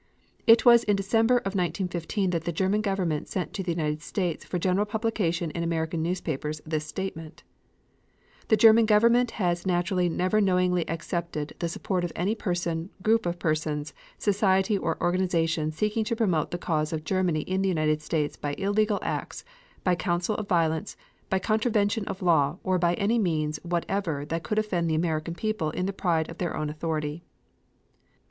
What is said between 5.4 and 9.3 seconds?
in American newspapers this statement: The German Government